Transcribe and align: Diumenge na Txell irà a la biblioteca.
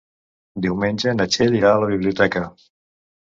Diumenge 0.65 1.13
na 1.17 1.27
Txell 1.35 1.59
irà 1.59 1.73
a 1.75 1.83
la 1.83 1.89
biblioteca. 1.91 2.41